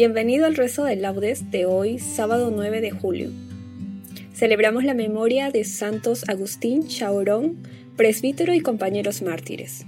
Bienvenido 0.00 0.46
al 0.46 0.56
rezo 0.56 0.84
de 0.84 0.96
laudes 0.96 1.50
de 1.50 1.66
hoy, 1.66 1.98
sábado 1.98 2.50
9 2.50 2.80
de 2.80 2.90
julio. 2.90 3.28
Celebramos 4.32 4.82
la 4.82 4.94
memoria 4.94 5.50
de 5.50 5.62
Santos 5.64 6.24
Agustín 6.26 6.88
Chaurón, 6.88 7.58
presbítero 7.98 8.54
y 8.54 8.60
compañeros 8.60 9.20
mártires. 9.20 9.84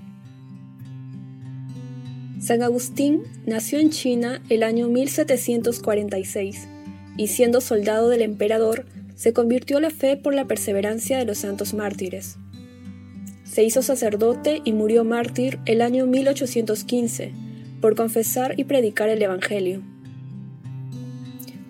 San 2.43 2.63
Agustín 2.63 3.23
nació 3.47 3.79
en 3.79 3.89
China 3.89 4.43
el 4.51 4.65
año 4.65 4.89
1746 4.89 6.69
y 7.17 7.29
siendo 7.29 7.63
soldado 7.63 8.11
del 8.11 8.21
emperador, 8.21 8.85
se 9.15 9.33
convirtió 9.33 9.79
a 9.79 9.81
la 9.81 9.89
fe 9.89 10.19
por 10.19 10.35
la 10.35 10.45
perseverancia 10.45 11.17
de 11.17 11.25
los 11.25 11.39
santos 11.39 11.73
mártires. 11.73 12.37
Se 13.45 13.65
hizo 13.65 13.81
sacerdote 13.81 14.61
y 14.63 14.75
murió 14.75 15.05
mártir 15.05 15.59
el 15.65 15.81
año 15.81 16.05
1815 16.05 17.33
por 17.81 17.97
confesar 17.97 18.57
y 18.59 18.65
predicar 18.65 19.09
el 19.09 19.23
Evangelio. 19.23 19.92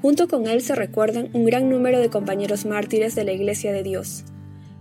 Junto 0.03 0.27
con 0.27 0.49
él 0.49 0.61
se 0.63 0.75
recuerdan 0.75 1.31
un 1.33 1.45
gran 1.45 1.71
número 1.71 2.01
de 2.01 2.11
compañeros 2.11 2.67
mártires 2.67 3.15
de 3.15 3.23
la 3.23 3.33
Iglesia 3.33 3.73
de 3.73 3.85
Dios, 3.85 4.25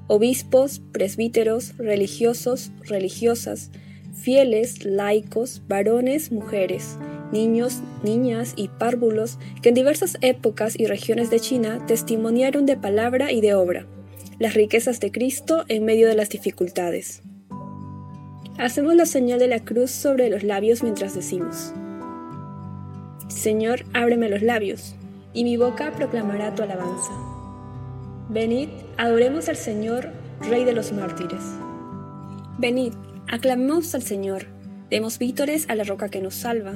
obispos, 0.08 0.81
presbíteros, 0.91 1.78
religiosos, 1.78 2.72
religiosas, 2.85 3.69
fieles, 4.16 4.84
laicos, 4.84 5.62
varones, 5.68 6.31
mujeres, 6.31 6.97
niños, 7.31 7.81
niñas 8.03 8.53
y 8.56 8.69
párvulos 8.69 9.38
que 9.62 9.69
en 9.69 9.75
diversas 9.75 10.18
épocas 10.22 10.73
y 10.75 10.88
regiones 10.88 11.29
de 11.29 11.40
China 11.40 11.85
testimoniaron 11.85 12.66
de 12.66 12.78
palabra 12.78 13.31
y 13.31 13.41
de 13.41 13.53
obra 13.53 13.85
las 14.40 14.56
riquezas 14.56 15.00
de 15.00 15.12
Cristo 15.12 15.66
en 15.68 15.85
medio 15.85 16.07
de 16.07 16.16
las 16.16 16.29
dificultades. 16.29 17.22
Hacemos 18.57 18.95
la 18.95 19.06
señal 19.06 19.38
de 19.38 19.47
la 19.47 19.59
cruz 19.59 19.91
sobre 19.91 20.31
los 20.31 20.41
labios 20.41 20.81
mientras 20.81 21.13
decimos, 21.13 21.74
Señor, 23.28 23.85
ábreme 23.94 24.28
los 24.29 24.41
labios, 24.41 24.95
y 25.34 25.44
mi 25.44 25.58
boca 25.58 25.92
proclamará 25.92 26.53
tu 26.56 26.64
alabanza. 26.64 27.12
Venid, 28.30 28.69
adoremos 28.97 29.50
al 29.50 29.58
Señor, 29.58 30.09
Rey 30.42 30.64
de 30.64 30.74
los 30.74 30.92
mártires. 30.92 31.44
Venid, 32.58 32.94
aclamemos 33.28 33.94
al 33.94 34.02
Señor, 34.02 34.47
demos 34.90 35.19
vítores 35.19 35.69
a 35.69 35.75
la 35.75 35.84
roca 35.84 36.09
que 36.09 36.22
nos 36.22 36.36
salva. 36.36 36.74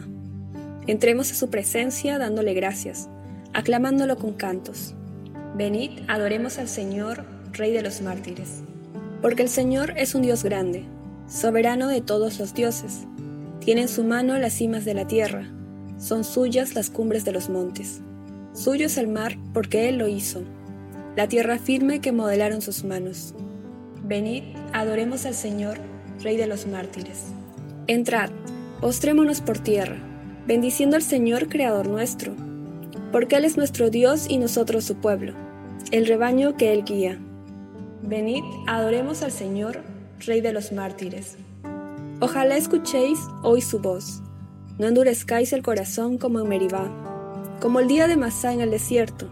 Entremos 0.88 1.32
a 1.32 1.36
su 1.36 1.50
presencia 1.50 2.18
dándole 2.18 2.54
gracias, 2.54 3.10
aclamándolo 3.54 4.18
con 4.18 4.34
cantos. 4.34 4.96
Venid, 5.56 6.02
adoremos 6.08 6.60
al 6.60 6.68
Señor, 6.68 7.24
Rey 7.54 7.72
de 7.72 7.82
los 7.82 8.02
mártires. 8.02 8.62
Porque 9.22 9.44
el 9.44 9.50
Señor 9.50 9.94
es 9.98 10.14
un 10.14 10.22
Dios 10.22 10.44
grande, 10.44 10.84
soberano 11.28 11.88
de 11.88 12.02
todos 12.02 12.40
los 12.40 12.54
dioses. 12.54 13.06
Tiene 13.60 13.84
en 13.84 13.88
su 13.88 14.04
mano 14.04 14.38
las 14.38 14.54
cimas 14.54 14.86
de 14.86 14.94
la 14.94 15.08
tierra, 15.08 15.48
son 15.98 16.24
suyas 16.24 16.76
las 16.76 16.90
cumbres 16.90 17.24
de 17.26 17.32
los 17.32 17.50
montes. 17.50 18.02
Suyo 18.56 18.86
es 18.86 18.98
el 18.98 19.10
mar 19.10 19.38
porque 19.54 19.90
Él 19.90 19.98
lo 19.98 20.08
hizo, 20.08 20.42
la 21.18 21.28
tierra 21.28 21.60
firme 21.60 22.00
que 22.00 22.14
modelaron 22.14 22.62
sus 22.62 22.86
manos. 22.86 23.34
Venid, 24.02 24.44
adoremos 24.72 25.26
al 25.26 25.34
Señor, 25.34 25.78
Rey 26.24 26.38
de 26.38 26.48
los 26.48 26.66
mártires. 26.66 27.26
Entrad, 27.88 28.30
postrémonos 28.80 29.42
por 29.42 29.60
tierra, 29.60 29.98
bendiciendo 30.48 30.96
al 30.96 31.02
Señor, 31.02 31.50
Creador 31.50 31.88
nuestro, 31.88 32.34
porque 33.12 33.36
Él 33.36 33.44
es 33.44 33.58
nuestro 33.58 33.90
Dios 33.90 34.28
y 34.30 34.38
nosotros 34.38 34.86
su 34.86 34.96
pueblo, 34.96 35.34
el 35.92 36.08
rebaño 36.08 36.56
que 36.56 36.72
Él 36.72 36.86
guía. 36.86 37.20
Venid, 38.04 38.44
adoremos 38.68 39.22
al 39.22 39.34
Señor, 39.34 39.82
Rey 40.26 40.40
de 40.40 40.54
los 40.54 40.72
mártires. 40.72 41.36
Ojalá 42.22 42.56
escuchéis 42.56 43.20
hoy 43.44 43.60
su 43.60 43.80
voz. 43.80 44.22
No 44.80 44.88
endurezcáis 44.88 45.52
el 45.52 45.62
corazón 45.62 46.18
como 46.18 46.40
en 46.40 46.48
Meribá, 46.48 46.90
como 47.60 47.80
el 47.80 47.88
día 47.88 48.08
de 48.08 48.18
Masá 48.18 48.54
en 48.54 48.62
el 48.62 48.72
desierto, 48.72 49.30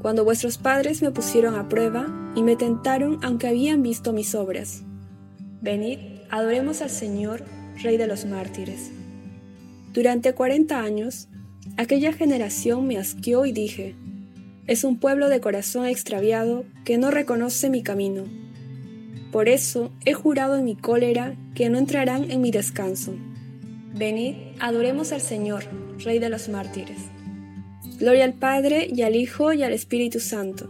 cuando 0.00 0.24
vuestros 0.24 0.58
padres 0.58 1.02
me 1.02 1.10
pusieron 1.10 1.54
a 1.54 1.68
prueba 1.68 2.06
y 2.34 2.42
me 2.42 2.56
tentaron 2.56 3.18
aunque 3.22 3.48
habían 3.48 3.82
visto 3.82 4.12
mis 4.12 4.34
obras. 4.34 4.82
Venid, 5.60 5.98
adoremos 6.30 6.82
al 6.82 6.90
Señor, 6.90 7.44
Rey 7.82 7.96
de 7.96 8.06
los 8.06 8.24
mártires. 8.24 8.90
Durante 9.92 10.34
cuarenta 10.34 10.80
años, 10.80 11.28
aquella 11.76 12.12
generación 12.12 12.86
me 12.86 12.98
asqueó 12.98 13.46
y 13.46 13.52
dije, 13.52 13.94
es 14.66 14.84
un 14.84 14.98
pueblo 14.98 15.28
de 15.28 15.40
corazón 15.40 15.86
extraviado 15.86 16.64
que 16.84 16.98
no 16.98 17.10
reconoce 17.10 17.70
mi 17.70 17.82
camino 17.82 18.24
por 19.36 19.50
eso 19.50 19.92
he 20.06 20.14
jurado 20.14 20.56
en 20.56 20.64
mi 20.64 20.76
cólera 20.76 21.34
que 21.54 21.68
no 21.68 21.76
entrarán 21.76 22.30
en 22.30 22.40
mi 22.40 22.50
descanso. 22.50 23.14
Venid, 23.94 24.34
adoremos 24.60 25.12
al 25.12 25.20
Señor, 25.20 25.64
Rey 26.02 26.18
de 26.18 26.30
los 26.30 26.48
mártires. 26.48 26.96
Gloria 27.98 28.24
al 28.24 28.34
Padre 28.34 28.88
y 28.92 29.02
al 29.02 29.16
Hijo 29.16 29.54
y 29.54 29.62
al 29.62 29.72
Espíritu 29.72 30.20
Santo, 30.20 30.68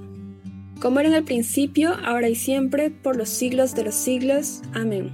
como 0.81 1.01
era 1.01 1.09
en 1.09 1.15
el 1.17 1.25
principio, 1.25 1.95
ahora 2.05 2.29
y 2.29 2.37
siempre, 2.37 2.91
por 2.91 3.17
los 3.17 3.31
siglos 3.31 3.75
de 3.75 3.83
los 3.83 3.97
siglos. 3.97 4.63
Amén. 4.73 5.11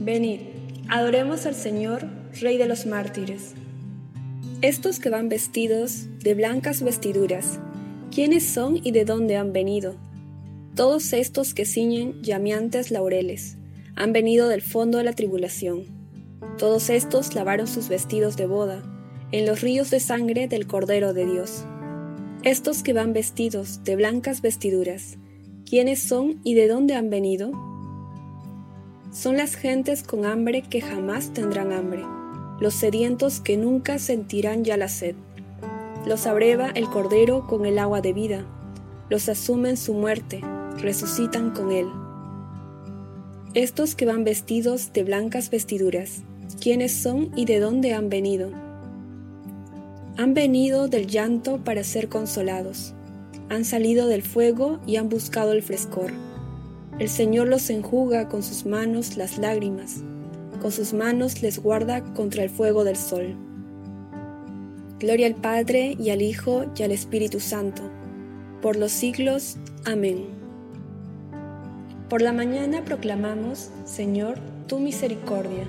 Venid, 0.00 0.40
adoremos 0.88 1.44
al 1.44 1.54
Señor, 1.54 2.08
Rey 2.40 2.56
de 2.56 2.66
los 2.66 2.86
mártires. 2.86 3.52
Estos 4.62 4.98
que 4.98 5.10
van 5.10 5.28
vestidos 5.28 6.06
de 6.20 6.32
blancas 6.32 6.82
vestiduras, 6.82 7.58
¿quiénes 8.10 8.44
son 8.44 8.80
y 8.82 8.92
de 8.92 9.04
dónde 9.04 9.36
han 9.36 9.52
venido? 9.52 9.96
Todos 10.74 11.12
estos 11.12 11.52
que 11.52 11.66
ciñen 11.66 12.22
llameantes 12.22 12.90
laureles 12.90 13.58
han 13.94 14.14
venido 14.14 14.48
del 14.48 14.62
fondo 14.62 14.96
de 14.98 15.04
la 15.04 15.12
tribulación. 15.12 15.84
Todos 16.56 16.88
estos 16.88 17.34
lavaron 17.34 17.66
sus 17.66 17.90
vestidos 17.90 18.38
de 18.38 18.46
boda 18.46 18.95
en 19.32 19.44
los 19.44 19.60
ríos 19.60 19.90
de 19.90 19.98
sangre 19.98 20.46
del 20.46 20.66
Cordero 20.66 21.12
de 21.12 21.26
Dios. 21.26 21.64
Estos 22.42 22.82
que 22.84 22.92
van 22.92 23.12
vestidos 23.12 23.82
de 23.82 23.96
blancas 23.96 24.40
vestiduras, 24.40 25.18
¿quiénes 25.68 26.00
son 26.00 26.40
y 26.44 26.54
de 26.54 26.68
dónde 26.68 26.94
han 26.94 27.10
venido? 27.10 27.50
Son 29.10 29.36
las 29.36 29.56
gentes 29.56 30.04
con 30.04 30.24
hambre 30.24 30.62
que 30.62 30.80
jamás 30.80 31.32
tendrán 31.32 31.72
hambre, 31.72 32.04
los 32.60 32.74
sedientos 32.74 33.40
que 33.40 33.56
nunca 33.56 33.98
sentirán 33.98 34.62
ya 34.62 34.76
la 34.76 34.88
sed. 34.88 35.16
Los 36.06 36.26
abreva 36.28 36.70
el 36.70 36.88
Cordero 36.88 37.48
con 37.48 37.66
el 37.66 37.80
agua 37.80 38.00
de 38.00 38.12
vida, 38.12 38.46
los 39.10 39.28
asume 39.28 39.70
en 39.70 39.76
su 39.76 39.94
muerte, 39.94 40.40
resucitan 40.78 41.50
con 41.50 41.72
Él. 41.72 41.88
Estos 43.54 43.96
que 43.96 44.06
van 44.06 44.22
vestidos 44.22 44.92
de 44.92 45.02
blancas 45.02 45.50
vestiduras, 45.50 46.22
¿quiénes 46.60 46.92
son 46.92 47.32
y 47.34 47.46
de 47.46 47.58
dónde 47.58 47.92
han 47.92 48.08
venido? 48.08 48.65
Han 50.18 50.32
venido 50.32 50.88
del 50.88 51.06
llanto 51.06 51.58
para 51.62 51.84
ser 51.84 52.08
consolados. 52.08 52.94
Han 53.50 53.66
salido 53.66 54.08
del 54.08 54.22
fuego 54.22 54.80
y 54.86 54.96
han 54.96 55.10
buscado 55.10 55.52
el 55.52 55.62
frescor. 55.62 56.10
El 56.98 57.10
Señor 57.10 57.48
los 57.48 57.68
enjuga 57.68 58.26
con 58.26 58.42
sus 58.42 58.64
manos 58.64 59.18
las 59.18 59.36
lágrimas, 59.36 60.02
con 60.62 60.72
sus 60.72 60.94
manos 60.94 61.42
les 61.42 61.58
guarda 61.58 62.02
contra 62.14 62.42
el 62.42 62.48
fuego 62.48 62.82
del 62.82 62.96
sol. 62.96 63.36
Gloria 64.98 65.26
al 65.26 65.34
Padre 65.34 65.94
y 66.00 66.08
al 66.08 66.22
Hijo 66.22 66.64
y 66.74 66.82
al 66.82 66.92
Espíritu 66.92 67.38
Santo, 67.38 67.82
por 68.62 68.76
los 68.76 68.92
siglos. 68.92 69.58
Amén. 69.84 70.28
Por 72.08 72.22
la 72.22 72.32
mañana 72.32 72.82
proclamamos, 72.86 73.70
Señor, 73.84 74.38
tu 74.66 74.78
misericordia, 74.78 75.64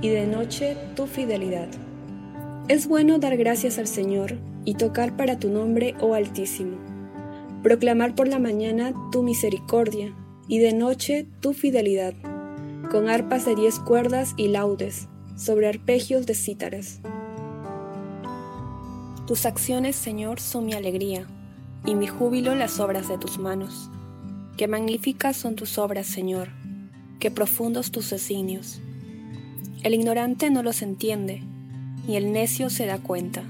y 0.00 0.10
de 0.10 0.28
noche 0.28 0.76
tu 0.94 1.08
fidelidad. 1.08 1.68
Es 2.68 2.86
bueno 2.86 3.18
dar 3.18 3.38
gracias 3.38 3.78
al 3.78 3.86
Señor 3.86 4.36
y 4.66 4.74
tocar 4.74 5.16
para 5.16 5.38
tu 5.38 5.48
nombre, 5.48 5.94
oh 6.02 6.12
Altísimo. 6.12 6.76
Proclamar 7.62 8.14
por 8.14 8.28
la 8.28 8.38
mañana 8.38 8.92
tu 9.10 9.22
misericordia, 9.22 10.14
y 10.48 10.58
de 10.58 10.74
noche 10.74 11.26
tu 11.40 11.54
fidelidad, 11.54 12.12
con 12.90 13.08
arpas 13.08 13.46
de 13.46 13.54
diez 13.54 13.78
cuerdas 13.78 14.34
y 14.36 14.48
laudes, 14.48 15.08
sobre 15.34 15.66
arpegios 15.66 16.26
de 16.26 16.34
cítaras. 16.34 17.00
Tus 19.26 19.46
acciones, 19.46 19.96
Señor, 19.96 20.38
son 20.38 20.66
mi 20.66 20.74
alegría, 20.74 21.26
y 21.86 21.94
mi 21.94 22.06
júbilo 22.06 22.54
las 22.54 22.80
obras 22.80 23.08
de 23.08 23.16
tus 23.16 23.38
manos. 23.38 23.90
Qué 24.58 24.68
magníficas 24.68 25.38
son 25.38 25.54
tus 25.56 25.78
obras, 25.78 26.06
Señor, 26.06 26.48
qué 27.18 27.30
profundos 27.30 27.90
tus 27.90 28.10
designios. 28.10 28.82
El 29.82 29.94
ignorante 29.94 30.50
no 30.50 30.62
los 30.62 30.82
entiende, 30.82 31.47
ni 32.08 32.16
el 32.16 32.32
necio 32.32 32.70
se 32.70 32.86
da 32.86 32.98
cuenta. 32.98 33.44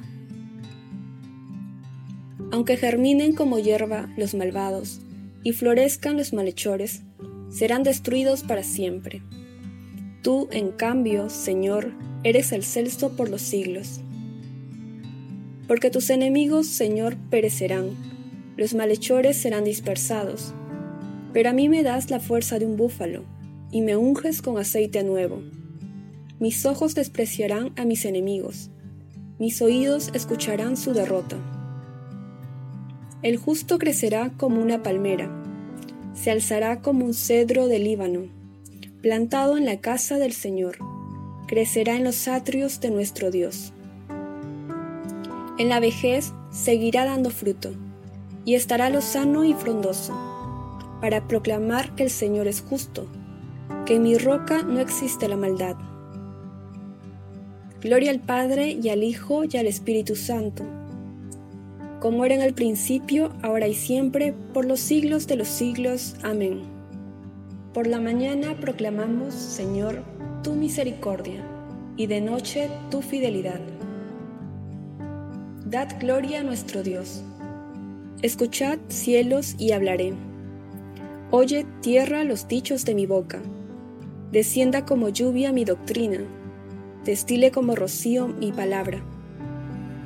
Aunque 2.53 2.77
germinen 2.77 3.35
como 3.35 3.59
hierba 3.59 4.13
los 4.19 4.35
malvados, 4.35 5.01
y 5.43 5.53
florezcan 5.53 6.19
los 6.19 6.35
malhechores, 6.35 7.03
serán 7.49 7.85
destruidos 7.85 8.43
para 8.43 8.63
siempre. 8.63 9.23
Tú, 10.23 10.49
en 10.51 10.73
cambio, 10.73 11.31
Señor, 11.31 11.95
eres 12.25 12.53
el 12.53 12.65
celso 12.65 13.17
por 13.17 13.31
los 13.31 13.41
siglos 13.41 14.03
porque 15.69 15.91
tus 15.91 16.09
enemigos, 16.09 16.67
Señor, 16.67 17.17
perecerán, 17.31 17.91
los 18.57 18.75
malhechores 18.75 19.37
serán 19.37 19.65
dispersados. 19.65 20.55
Pero 21.35 21.51
a 21.51 21.53
mí 21.53 21.69
me 21.69 21.83
das 21.83 22.11
la 22.11 22.19
fuerza 22.19 22.59
de 22.59 22.65
un 22.65 22.77
búfalo, 22.77 23.25
y 23.71 23.83
me 23.83 23.95
unges 23.95 24.41
con 24.41 24.57
aceite 24.57 25.05
nuevo. 25.05 25.43
Mis 26.41 26.67
ojos 26.67 26.95
despreciarán 26.95 27.73
a 27.77 27.85
mis 27.85 28.05
enemigos, 28.05 28.71
mis 29.41 29.61
oídos 29.61 30.11
escucharán 30.15 30.77
su 30.77 30.93
derrota. 30.93 31.37
El 33.23 33.39
justo 33.39 33.79
crecerá 33.79 34.31
como 34.37 34.63
una 34.63 34.85
palmera, 34.85 35.29
se 36.15 36.31
alzará 36.31 36.81
como 36.81 37.05
un 37.05 37.15
cedro 37.15 37.67
del 37.67 37.83
Líbano, 37.83 38.27
plantado 39.03 39.57
en 39.57 39.65
la 39.65 39.81
casa 39.81 40.19
del 40.19 40.33
Señor, 40.33 40.79
crecerá 41.49 41.97
en 41.97 42.05
los 42.05 42.29
atrios 42.29 42.79
de 42.81 42.91
nuestro 42.91 43.33
Dios. 43.33 43.73
En 45.59 45.69
la 45.69 45.81
vejez 45.81 46.33
seguirá 46.53 47.05
dando 47.05 47.31
fruto, 47.31 47.73
y 48.45 48.55
estará 48.55 48.91
lozano 48.91 49.45
y 49.45 49.55
frondoso, 49.55 50.15
para 51.01 51.27
proclamar 51.27 51.97
que 51.97 52.05
el 52.05 52.11
Señor 52.11 52.47
es 52.47 52.61
justo, 52.61 53.09
que 53.87 53.97
en 53.97 54.05
mi 54.05 54.17
roca 54.19 54.63
no 54.63 54.79
existe 54.79 55.27
la 55.27 55.37
maldad. 55.37 55.77
Gloria 57.81 58.11
al 58.11 58.21
Padre 58.21 58.71
y 58.83 58.89
al 58.89 59.05
Hijo 59.05 59.45
y 59.45 59.57
al 59.57 59.69
Espíritu 59.69 60.17
Santo, 60.17 60.65
como 62.01 62.25
era 62.25 62.35
en 62.35 62.43
el 62.43 62.55
principio, 62.55 63.33
ahora 63.43 63.69
y 63.69 63.75
siempre, 63.75 64.33
por 64.53 64.65
los 64.65 64.81
siglos 64.81 65.27
de 65.27 65.37
los 65.37 65.49
siglos. 65.49 66.15
Amén. 66.23 66.63
Por 67.75 67.87
la 67.87 68.01
mañana 68.01 68.57
proclamamos, 68.61 69.35
Señor, 69.35 70.03
tu 70.43 70.55
misericordia, 70.55 71.43
y 71.97 72.07
de 72.07 72.21
noche 72.21 72.69
tu 72.91 73.03
fidelidad. 73.03 73.61
Dad 75.67 75.89
gloria 76.01 76.41
a 76.41 76.45
nuestro 76.45 76.83
Dios. 76.83 77.23
Escuchad 78.23 78.79
cielos 78.89 79.55
y 79.59 79.73
hablaré. 79.73 80.15
Oye 81.31 81.67
tierra 81.81 82.25
los 82.25 82.49
dichos 82.49 82.85
de 82.85 82.95
mi 82.95 83.07
boca. 83.07 83.41
Descienda 84.33 84.85
como 84.85 85.09
lluvia 85.09 85.53
mi 85.53 85.65
doctrina. 85.65 86.21
Destile 87.05 87.51
como 87.51 87.75
rocío 87.75 88.29
mi 88.29 88.53
palabra. 88.53 89.01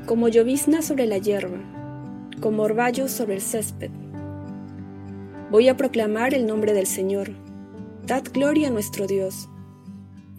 Como 0.06 0.28
llovizna 0.28 0.82
sobre 0.82 1.06
la 1.06 1.18
hierba. 1.18 1.58
Como 2.40 2.62
orvallo 2.62 3.08
sobre 3.08 3.34
el 3.34 3.40
césped. 3.40 3.90
Voy 5.50 5.68
a 5.68 5.76
proclamar 5.76 6.34
el 6.34 6.46
nombre 6.46 6.72
del 6.72 6.86
Señor. 6.86 7.30
Dad 8.06 8.24
gloria 8.32 8.68
a 8.68 8.70
nuestro 8.70 9.06
Dios. 9.06 9.48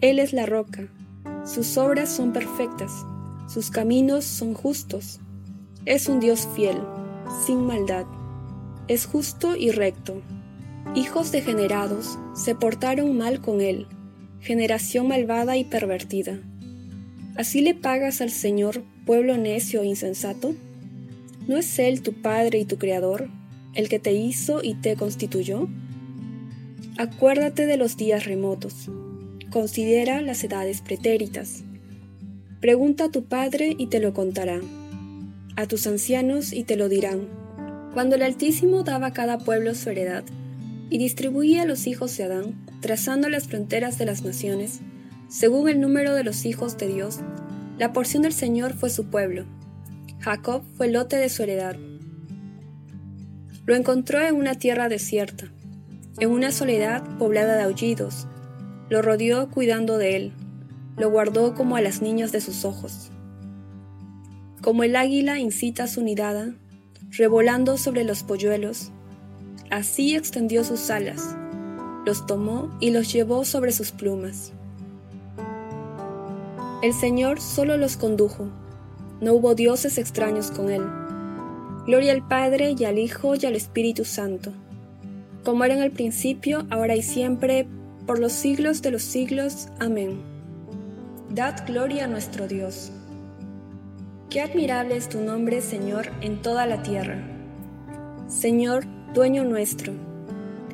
Él 0.00 0.18
es 0.18 0.32
la 0.32 0.46
roca. 0.46 0.88
Sus 1.44 1.76
obras 1.76 2.08
son 2.08 2.32
perfectas 2.32 3.04
sus 3.46 3.70
caminos 3.70 4.24
son 4.24 4.54
justos. 4.54 5.20
Es 5.84 6.08
un 6.08 6.18
Dios 6.18 6.48
fiel, 6.56 6.80
sin 7.44 7.66
maldad. 7.66 8.06
Es 8.88 9.06
justo 9.06 9.54
y 9.54 9.70
recto. 9.70 10.22
Hijos 10.94 11.30
degenerados 11.30 12.18
se 12.34 12.54
portaron 12.54 13.18
mal 13.18 13.40
con 13.40 13.60
él, 13.60 13.86
generación 14.44 15.08
malvada 15.08 15.56
y 15.56 15.64
pervertida. 15.64 16.38
¿Así 17.36 17.60
le 17.60 17.74
pagas 17.74 18.20
al 18.20 18.30
Señor, 18.30 18.84
pueblo 19.04 19.36
necio 19.36 19.82
e 19.82 19.86
insensato? 19.86 20.54
¿No 21.48 21.56
es 21.56 21.78
Él 21.80 22.00
tu 22.02 22.12
Padre 22.12 22.60
y 22.60 22.64
tu 22.64 22.78
Creador, 22.78 23.28
el 23.74 23.88
que 23.88 23.98
te 23.98 24.12
hizo 24.12 24.62
y 24.62 24.74
te 24.74 24.94
constituyó? 24.94 25.68
Acuérdate 26.96 27.66
de 27.66 27.76
los 27.76 27.96
días 27.96 28.24
remotos, 28.24 28.88
considera 29.50 30.22
las 30.22 30.44
edades 30.44 30.80
pretéritas 30.80 31.64
Pregunta 32.64 33.04
a 33.04 33.10
tu 33.10 33.24
padre 33.24 33.76
y 33.76 33.88
te 33.88 34.00
lo 34.00 34.14
contará, 34.14 34.58
a 35.54 35.66
tus 35.66 35.86
ancianos 35.86 36.50
y 36.54 36.62
te 36.62 36.76
lo 36.76 36.88
dirán. 36.88 37.28
Cuando 37.92 38.16
el 38.16 38.22
Altísimo 38.22 38.84
daba 38.84 39.08
a 39.08 39.12
cada 39.12 39.36
pueblo 39.36 39.74
su 39.74 39.90
heredad 39.90 40.24
y 40.88 40.96
distribuía 40.96 41.60
a 41.60 41.66
los 41.66 41.86
hijos 41.86 42.16
de 42.16 42.24
Adán, 42.24 42.63
trazando 42.84 43.30
las 43.30 43.48
fronteras 43.48 43.96
de 43.96 44.04
las 44.04 44.24
naciones, 44.24 44.80
según 45.28 45.70
el 45.70 45.80
número 45.80 46.12
de 46.12 46.22
los 46.22 46.44
hijos 46.44 46.76
de 46.76 46.86
Dios, 46.86 47.20
la 47.78 47.94
porción 47.94 48.22
del 48.22 48.34
Señor 48.34 48.74
fue 48.74 48.90
su 48.90 49.06
pueblo. 49.06 49.46
Jacob 50.20 50.62
fue 50.76 50.88
el 50.88 50.92
lote 50.92 51.16
de 51.16 51.30
su 51.30 51.44
heredad. 51.44 51.76
Lo 53.64 53.74
encontró 53.74 54.20
en 54.20 54.34
una 54.34 54.56
tierra 54.56 54.90
desierta, 54.90 55.46
en 56.20 56.30
una 56.30 56.52
soledad 56.52 57.02
poblada 57.16 57.56
de 57.56 57.62
aullidos. 57.62 58.26
Lo 58.90 59.00
rodeó 59.00 59.48
cuidando 59.50 59.96
de 59.96 60.16
él, 60.16 60.32
lo 60.98 61.08
guardó 61.08 61.54
como 61.54 61.76
a 61.76 61.80
las 61.80 62.02
niñas 62.02 62.32
de 62.32 62.42
sus 62.42 62.66
ojos. 62.66 63.10
Como 64.60 64.84
el 64.84 64.94
águila 64.94 65.38
incita 65.38 65.86
su 65.86 66.02
nidada, 66.02 66.54
revolando 67.12 67.78
sobre 67.78 68.04
los 68.04 68.24
polluelos, 68.24 68.90
así 69.70 70.14
extendió 70.14 70.64
sus 70.64 70.90
alas, 70.90 71.34
los 72.04 72.26
tomó 72.26 72.70
y 72.80 72.90
los 72.90 73.12
llevó 73.12 73.44
sobre 73.44 73.72
sus 73.72 73.92
plumas. 73.92 74.52
El 76.82 76.92
Señor 76.92 77.40
solo 77.40 77.76
los 77.76 77.96
condujo, 77.96 78.48
no 79.20 79.32
hubo 79.34 79.54
dioses 79.54 79.96
extraños 79.96 80.50
con 80.50 80.70
él. 80.70 80.82
Gloria 81.86 82.12
al 82.12 82.26
Padre 82.26 82.74
y 82.78 82.84
al 82.84 82.98
Hijo 82.98 83.34
y 83.34 83.46
al 83.46 83.56
Espíritu 83.56 84.04
Santo, 84.04 84.52
como 85.44 85.64
era 85.64 85.74
en 85.74 85.82
el 85.82 85.90
principio, 85.90 86.66
ahora 86.70 86.96
y 86.96 87.02
siempre, 87.02 87.66
por 88.06 88.18
los 88.18 88.32
siglos 88.32 88.82
de 88.82 88.90
los 88.90 89.02
siglos. 89.02 89.68
Amén. 89.80 90.20
Dad 91.30 91.66
gloria 91.66 92.04
a 92.04 92.08
nuestro 92.08 92.46
Dios. 92.48 92.92
Qué 94.30 94.40
admirable 94.40 94.96
es 94.96 95.08
tu 95.08 95.20
nombre, 95.20 95.60
Señor, 95.60 96.08
en 96.20 96.42
toda 96.42 96.66
la 96.66 96.82
tierra. 96.82 97.22
Señor, 98.28 98.84
dueño 99.14 99.44
nuestro, 99.44 99.92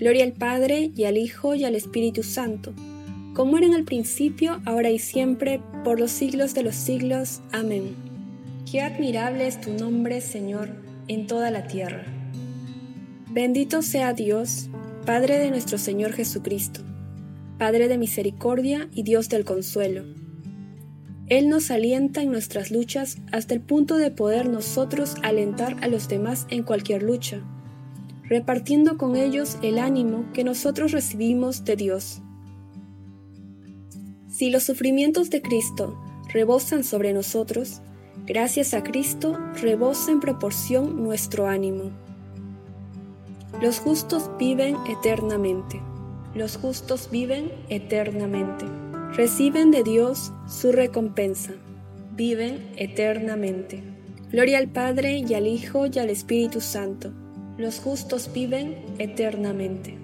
Gloria 0.00 0.24
al 0.24 0.32
Padre 0.32 0.92
y 0.96 1.04
al 1.04 1.18
Hijo 1.18 1.54
y 1.54 1.64
al 1.64 1.74
Espíritu 1.74 2.22
Santo, 2.22 2.72
como 3.34 3.58
era 3.58 3.66
en 3.66 3.84
principio, 3.84 4.62
ahora 4.64 4.90
y 4.90 4.98
siempre, 4.98 5.60
por 5.84 6.00
los 6.00 6.10
siglos 6.10 6.54
de 6.54 6.62
los 6.62 6.74
siglos. 6.74 7.42
Amén. 7.52 7.94
Qué 8.70 8.80
admirable 8.80 9.46
es 9.46 9.60
tu 9.60 9.74
nombre, 9.74 10.22
Señor, 10.22 10.70
en 11.06 11.26
toda 11.26 11.50
la 11.50 11.66
tierra. 11.66 12.06
Bendito 13.30 13.82
sea 13.82 14.14
Dios, 14.14 14.70
Padre 15.04 15.36
de 15.36 15.50
nuestro 15.50 15.76
Señor 15.76 16.12
Jesucristo, 16.12 16.80
Padre 17.58 17.86
de 17.86 17.98
misericordia 17.98 18.88
y 18.94 19.02
Dios 19.02 19.28
del 19.28 19.44
consuelo. 19.44 20.04
Él 21.26 21.50
nos 21.50 21.70
alienta 21.70 22.22
en 22.22 22.32
nuestras 22.32 22.70
luchas 22.70 23.18
hasta 23.32 23.52
el 23.52 23.60
punto 23.60 23.98
de 23.98 24.10
poder 24.10 24.48
nosotros 24.48 25.16
alentar 25.22 25.76
a 25.82 25.88
los 25.88 26.08
demás 26.08 26.46
en 26.48 26.62
cualquier 26.62 27.02
lucha, 27.02 27.42
repartiendo 28.30 28.96
con 28.96 29.16
ellos 29.16 29.58
el 29.60 29.78
ánimo 29.78 30.24
que 30.32 30.44
nosotros 30.44 30.92
recibimos 30.92 31.64
de 31.64 31.74
Dios. 31.74 32.22
Si 34.28 34.50
los 34.50 34.62
sufrimientos 34.62 35.30
de 35.30 35.42
Cristo 35.42 36.00
rebosan 36.32 36.84
sobre 36.84 37.12
nosotros, 37.12 37.82
gracias 38.26 38.72
a 38.72 38.84
Cristo 38.84 39.36
rebosa 39.60 40.12
en 40.12 40.20
proporción 40.20 41.02
nuestro 41.02 41.48
ánimo. 41.48 41.90
Los 43.60 43.80
justos 43.80 44.30
viven 44.38 44.76
eternamente. 44.88 45.80
Los 46.32 46.56
justos 46.56 47.10
viven 47.10 47.50
eternamente. 47.68 48.64
Reciben 49.12 49.72
de 49.72 49.82
Dios 49.82 50.32
su 50.48 50.70
recompensa. 50.70 51.52
Viven 52.14 52.70
eternamente. 52.76 53.82
Gloria 54.30 54.58
al 54.58 54.68
Padre 54.68 55.18
y 55.18 55.34
al 55.34 55.48
Hijo 55.48 55.86
y 55.92 55.98
al 55.98 56.10
Espíritu 56.10 56.60
Santo. 56.60 57.12
Los 57.60 57.78
justos 57.78 58.30
viven 58.32 58.74
eternamente. 58.96 59.98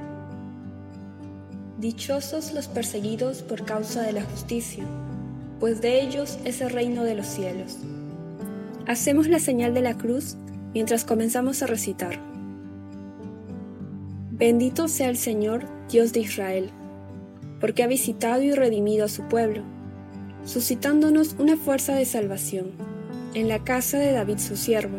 Dichosos 1.79 2.53
los 2.53 2.69
perseguidos 2.69 3.41
por 3.41 3.65
causa 3.65 4.03
de 4.03 4.13
la 4.13 4.23
justicia, 4.25 4.85
pues 5.59 5.81
de 5.81 6.03
ellos 6.03 6.39
es 6.45 6.61
el 6.61 6.69
reino 6.69 7.03
de 7.03 7.15
los 7.15 7.27
cielos. 7.27 7.79
Hacemos 8.87 9.29
la 9.29 9.39
señal 9.39 9.73
de 9.73 9.81
la 9.81 9.97
cruz 9.97 10.37
mientras 10.75 11.07
comenzamos 11.07 11.63
a 11.63 11.67
recitar. 11.67 12.19
Bendito 14.33 14.87
sea 14.87 15.09
el 15.09 15.17
Señor, 15.17 15.65
Dios 15.91 16.13
de 16.13 16.21
Israel, 16.21 16.69
porque 17.59 17.83
ha 17.83 17.87
visitado 17.87 18.43
y 18.43 18.53
redimido 18.53 19.07
a 19.07 19.09
su 19.09 19.23
pueblo, 19.29 19.63
suscitándonos 20.45 21.37
una 21.39 21.57
fuerza 21.57 21.95
de 21.95 22.05
salvación 22.05 22.73
en 23.33 23.49
la 23.49 23.65
casa 23.65 23.99
de 23.99 24.13
David 24.13 24.41
su 24.41 24.59
siervo, 24.59 24.99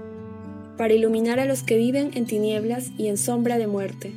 para 0.81 0.95
iluminar 0.95 1.39
a 1.39 1.45
los 1.45 1.61
que 1.61 1.77
viven 1.77 2.09
en 2.15 2.25
tinieblas 2.25 2.89
y 2.97 3.05
en 3.05 3.15
sombra 3.15 3.59
de 3.59 3.67
muerte, 3.67 4.13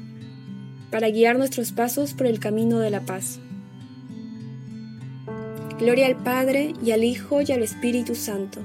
para 0.90 1.10
guiar 1.10 1.36
nuestros 1.36 1.72
pasos 1.72 2.14
por 2.14 2.26
el 2.26 2.40
camino 2.40 2.78
de 2.78 2.88
la 2.88 3.02
paz. 3.02 3.38
Gloria 5.78 6.06
al 6.06 6.16
Padre 6.16 6.72
y 6.82 6.92
al 6.92 7.04
Hijo 7.04 7.42
y 7.42 7.52
al 7.52 7.62
Espíritu 7.62 8.14
Santo, 8.14 8.64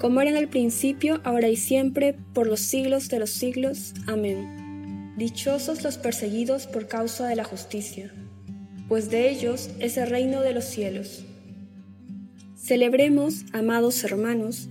como 0.00 0.22
era 0.22 0.30
en 0.30 0.38
el 0.38 0.48
principio, 0.48 1.20
ahora 1.22 1.50
y 1.50 1.56
siempre, 1.56 2.16
por 2.32 2.46
los 2.46 2.60
siglos 2.60 3.10
de 3.10 3.18
los 3.18 3.28
siglos. 3.28 3.92
Amén. 4.06 5.12
Dichosos 5.18 5.84
los 5.84 5.98
perseguidos 5.98 6.66
por 6.68 6.88
causa 6.88 7.28
de 7.28 7.36
la 7.36 7.44
justicia, 7.44 8.14
pues 8.88 9.10
de 9.10 9.28
ellos 9.28 9.68
es 9.78 9.98
el 9.98 10.08
reino 10.08 10.40
de 10.40 10.54
los 10.54 10.64
cielos. 10.64 11.22
Celebremos, 12.56 13.44
amados 13.52 14.02
hermanos, 14.04 14.70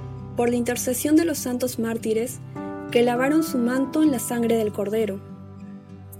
Por 0.35 0.49
la 0.49 0.55
intercesión 0.55 1.15
de 1.15 1.25
los 1.25 1.37
santos 1.37 1.79
mártires, 1.79 2.39
que 2.91 3.03
lavaron 3.03 3.43
su 3.43 3.57
manto 3.57 4.03
en 4.03 4.11
la 4.11 4.19
sangre 4.19 4.57
del 4.57 4.73
Cordero. 4.73 5.21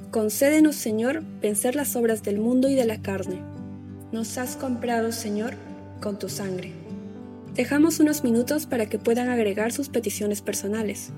Concédenos, 0.09 0.75
Señor, 0.75 1.23
vencer 1.41 1.75
las 1.75 1.95
obras 1.95 2.23
del 2.23 2.39
mundo 2.39 2.69
y 2.69 2.75
de 2.75 2.85
la 2.85 3.01
carne. 3.01 3.41
Nos 4.11 4.37
has 4.37 4.55
comprado, 4.55 5.11
Señor, 5.11 5.55
con 6.01 6.19
tu 6.19 6.29
sangre. 6.29 6.73
Dejamos 7.55 7.99
unos 7.99 8.23
minutos 8.23 8.65
para 8.65 8.87
que 8.87 8.99
puedan 8.99 9.29
agregar 9.29 9.71
sus 9.71 9.89
peticiones 9.89 10.41
personales. 10.41 11.11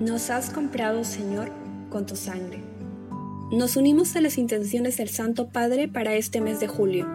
Nos 0.00 0.30
has 0.30 0.50
comprado, 0.50 1.04
Señor, 1.04 1.50
con 1.90 2.06
tu 2.06 2.16
sangre. 2.16 2.60
Nos 3.52 3.76
unimos 3.76 4.16
a 4.16 4.20
las 4.20 4.38
intenciones 4.38 4.96
del 4.96 5.08
Santo 5.08 5.48
Padre 5.48 5.88
para 5.88 6.14
este 6.14 6.40
mes 6.40 6.60
de 6.60 6.68
julio. 6.68 7.06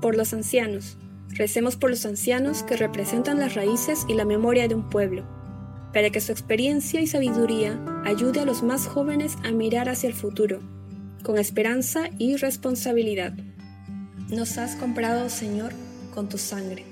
Por 0.00 0.16
los 0.16 0.32
ancianos, 0.32 0.96
Recemos 1.34 1.76
por 1.76 1.88
los 1.88 2.04
ancianos 2.04 2.62
que 2.62 2.76
representan 2.76 3.38
las 3.38 3.54
raíces 3.54 4.04
y 4.06 4.14
la 4.14 4.26
memoria 4.26 4.68
de 4.68 4.74
un 4.74 4.90
pueblo, 4.90 5.24
para 5.94 6.10
que 6.10 6.20
su 6.20 6.30
experiencia 6.30 7.00
y 7.00 7.06
sabiduría 7.06 7.82
ayude 8.04 8.40
a 8.40 8.44
los 8.44 8.62
más 8.62 8.86
jóvenes 8.86 9.36
a 9.42 9.50
mirar 9.50 9.88
hacia 9.88 10.08
el 10.08 10.14
futuro, 10.14 10.60
con 11.22 11.38
esperanza 11.38 12.10
y 12.18 12.36
responsabilidad. 12.36 13.32
Nos 14.28 14.58
has 14.58 14.76
comprado, 14.76 15.30
Señor, 15.30 15.72
con 16.14 16.28
tu 16.28 16.36
sangre. 16.36 16.84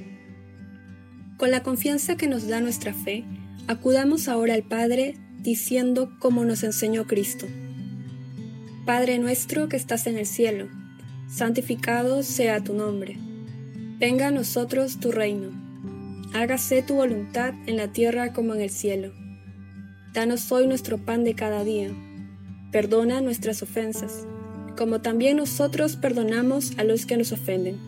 Con 1.36 1.50
la 1.50 1.62
confianza 1.62 2.16
que 2.16 2.26
nos 2.26 2.48
da 2.48 2.60
nuestra 2.60 2.94
fe, 2.94 3.24
acudamos 3.66 4.28
ahora 4.28 4.54
al 4.54 4.62
Padre 4.62 5.16
diciendo 5.42 6.12
como 6.18 6.44
nos 6.44 6.62
enseñó 6.62 7.06
Cristo. 7.06 7.46
Padre 8.84 9.18
nuestro 9.18 9.68
que 9.68 9.76
estás 9.76 10.06
en 10.06 10.18
el 10.18 10.26
cielo, 10.26 10.68
santificado 11.28 12.22
sea 12.22 12.62
tu 12.62 12.74
nombre. 12.74 13.16
Venga 13.98 14.28
a 14.28 14.30
nosotros 14.30 14.98
tu 14.98 15.12
reino. 15.12 15.48
Hágase 16.32 16.82
tu 16.82 16.94
voluntad 16.94 17.54
en 17.66 17.76
la 17.76 17.88
tierra 17.88 18.32
como 18.32 18.54
en 18.54 18.62
el 18.62 18.70
cielo. 18.70 19.12
Danos 20.12 20.50
hoy 20.50 20.66
nuestro 20.66 20.98
pan 20.98 21.24
de 21.24 21.34
cada 21.34 21.64
día. 21.64 21.90
Perdona 22.72 23.20
nuestras 23.20 23.62
ofensas, 23.62 24.26
como 24.76 25.00
también 25.00 25.36
nosotros 25.36 25.96
perdonamos 25.96 26.72
a 26.78 26.84
los 26.84 27.06
que 27.06 27.16
nos 27.16 27.32
ofenden. 27.32 27.78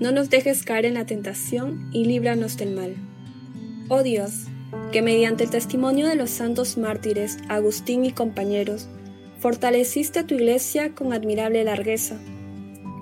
No 0.00 0.12
nos 0.12 0.30
dejes 0.30 0.62
caer 0.62 0.84
en 0.84 0.94
la 0.94 1.06
tentación 1.06 1.90
y 1.92 2.04
líbranos 2.04 2.56
del 2.56 2.74
mal. 2.74 2.94
Oh 3.88 4.02
Dios, 4.02 4.44
que 4.92 5.02
mediante 5.02 5.44
el 5.44 5.50
testimonio 5.50 6.06
de 6.06 6.16
los 6.16 6.30
santos 6.30 6.78
mártires 6.78 7.38
Agustín 7.48 8.04
y 8.04 8.12
compañeros, 8.12 8.88
fortaleciste 9.38 10.24
tu 10.24 10.34
iglesia 10.34 10.94
con 10.94 11.12
admirable 11.12 11.62
largueza. 11.64 12.16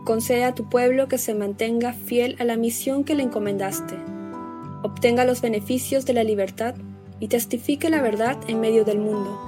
Concede 0.05 0.45
a 0.45 0.55
tu 0.55 0.69
pueblo 0.69 1.09
que 1.09 1.19
se 1.19 1.35
mantenga 1.35 1.93
fiel 1.93 2.37
a 2.39 2.45
la 2.45 2.57
misión 2.57 3.05
que 3.05 3.15
le 3.15 3.25
encomendaste, 3.25 3.97
obtenga 4.83 5.25
los 5.25 5.43
beneficios 5.43 6.07
de 6.07 6.13
la 6.13 6.25
libertad 6.25 6.75
y 7.19 7.29
testifique 7.29 7.91
la 7.91 8.03
verdad 8.03 8.37
en 8.47 8.61
medio 8.61 8.85
del 8.85 8.99
mundo. 8.99 9.41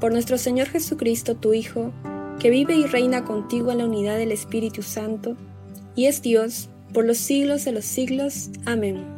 Por 0.00 0.12
nuestro 0.12 0.38
Señor 0.38 0.68
Jesucristo, 0.68 1.34
tu 1.34 1.54
Hijo, 1.54 1.92
que 2.38 2.50
vive 2.50 2.74
y 2.74 2.86
reina 2.86 3.24
contigo 3.24 3.72
en 3.72 3.78
la 3.78 3.86
unidad 3.86 4.16
del 4.16 4.32
Espíritu 4.32 4.82
Santo, 4.82 5.36
y 5.94 6.06
es 6.06 6.22
Dios 6.22 6.68
por 6.92 7.04
los 7.04 7.18
siglos 7.18 7.64
de 7.64 7.72
los 7.72 7.84
siglos. 7.84 8.50
Amén. 8.64 9.17